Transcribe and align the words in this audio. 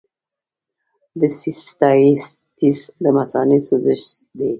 د 1.19 1.21
سیسټایټس 1.39 2.77
د 3.03 3.05
مثانې 3.17 3.59
سوزش 3.67 4.01
دی. 4.37 4.49